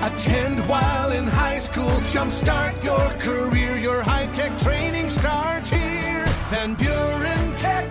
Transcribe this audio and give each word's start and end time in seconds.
Attend 0.00 0.60
while 0.68 1.10
in 1.10 1.26
high 1.26 1.58
school. 1.58 1.90
Jumpstart 2.12 2.84
your 2.84 3.10
career. 3.18 3.76
Your 3.76 4.00
high 4.00 4.26
tech 4.26 4.56
training 4.56 5.10
starts 5.10 5.70
here. 5.70 6.24
Van 6.50 6.74
Buren 6.76 7.56
Tech. 7.56 7.84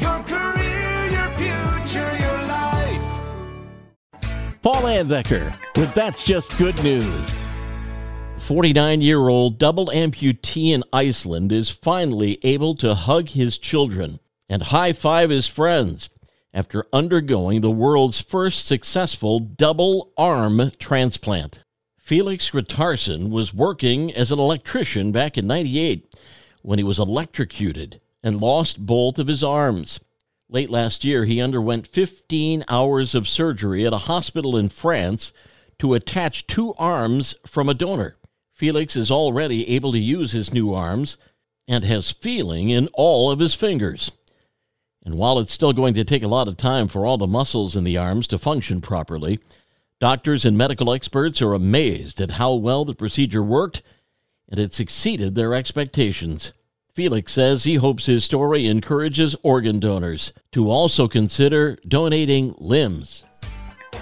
Your 0.00 0.18
career, 0.24 1.06
your 1.06 1.28
future, 1.38 2.16
your 2.18 2.38
life. 2.48 3.00
Paul 4.62 4.82
Layendecker 4.82 5.56
with 5.76 5.94
That's 5.94 6.24
Just 6.24 6.58
Good 6.58 6.82
News. 6.82 7.30
49 8.38 9.00
year 9.00 9.28
old 9.28 9.56
double 9.56 9.86
amputee 9.86 10.72
in 10.72 10.82
Iceland 10.92 11.52
is 11.52 11.70
finally 11.70 12.40
able 12.42 12.74
to 12.74 12.96
hug 12.96 13.28
his 13.28 13.58
children 13.58 14.18
and 14.48 14.60
high 14.60 14.92
five 14.92 15.30
his 15.30 15.46
friends 15.46 16.10
after 16.54 16.86
undergoing 16.92 17.60
the 17.60 17.70
world's 17.70 18.20
first 18.20 18.64
successful 18.64 19.40
double 19.40 20.12
arm 20.16 20.70
transplant. 20.78 21.64
Felix 21.98 22.50
Gretarsson 22.50 23.28
was 23.28 23.52
working 23.52 24.14
as 24.14 24.30
an 24.30 24.38
electrician 24.38 25.10
back 25.10 25.36
in 25.36 25.46
98 25.46 26.14
when 26.62 26.78
he 26.78 26.84
was 26.84 26.98
electrocuted 26.98 28.00
and 28.22 28.40
lost 28.40 28.86
both 28.86 29.18
of 29.18 29.26
his 29.26 29.42
arms. 29.42 30.00
Late 30.48 30.70
last 30.70 31.04
year, 31.04 31.24
he 31.24 31.40
underwent 31.40 31.86
15 31.86 32.64
hours 32.68 33.14
of 33.14 33.28
surgery 33.28 33.84
at 33.86 33.92
a 33.92 33.98
hospital 33.98 34.56
in 34.56 34.68
France 34.68 35.32
to 35.78 35.94
attach 35.94 36.46
two 36.46 36.72
arms 36.78 37.34
from 37.46 37.68
a 37.68 37.74
donor. 37.74 38.16
Felix 38.52 38.94
is 38.94 39.10
already 39.10 39.68
able 39.70 39.90
to 39.90 39.98
use 39.98 40.32
his 40.32 40.52
new 40.52 40.72
arms 40.72 41.16
and 41.66 41.84
has 41.84 42.12
feeling 42.12 42.70
in 42.70 42.88
all 42.92 43.30
of 43.30 43.40
his 43.40 43.54
fingers. 43.54 44.12
And 45.04 45.16
while 45.16 45.38
it's 45.38 45.52
still 45.52 45.72
going 45.72 45.94
to 45.94 46.04
take 46.04 46.22
a 46.22 46.28
lot 46.28 46.48
of 46.48 46.56
time 46.56 46.88
for 46.88 47.04
all 47.04 47.18
the 47.18 47.26
muscles 47.26 47.76
in 47.76 47.84
the 47.84 47.98
arms 47.98 48.26
to 48.28 48.38
function 48.38 48.80
properly, 48.80 49.38
doctors 50.00 50.44
and 50.44 50.56
medical 50.56 50.92
experts 50.92 51.42
are 51.42 51.52
amazed 51.52 52.20
at 52.20 52.32
how 52.32 52.54
well 52.54 52.84
the 52.84 52.94
procedure 52.94 53.42
worked 53.42 53.82
and 54.48 54.58
it 54.58 54.80
exceeded 54.80 55.34
their 55.34 55.54
expectations. 55.54 56.52
Felix 56.94 57.32
says 57.32 57.64
he 57.64 57.74
hopes 57.74 58.06
his 58.06 58.24
story 58.24 58.66
encourages 58.66 59.34
organ 59.42 59.80
donors 59.80 60.32
to 60.52 60.70
also 60.70 61.08
consider 61.08 61.76
donating 61.88 62.54
limbs. 62.58 63.24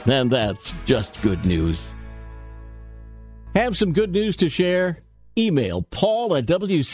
And 0.06 0.30
that's 0.30 0.74
just 0.84 1.22
good 1.22 1.44
news. 1.44 1.92
Have 3.54 3.76
some 3.78 3.92
good 3.92 4.12
news 4.12 4.36
to 4.38 4.48
share? 4.48 4.98
Email 5.36 5.82
paul 5.82 6.36
at 6.36 6.46
wcsy.com 6.46 6.86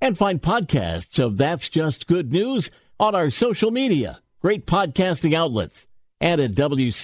and 0.00 0.16
find 0.18 0.40
podcasts 0.42 1.18
of 1.18 1.36
That's 1.36 1.68
Just 1.68 2.06
Good 2.06 2.32
News 2.32 2.70
on 2.98 3.14
our 3.14 3.30
social 3.30 3.70
media, 3.70 4.20
great 4.40 4.66
podcasting 4.66 5.34
outlets, 5.34 5.86
and 6.20 6.40
at 6.40 6.52
wcsy.com. 6.52 7.00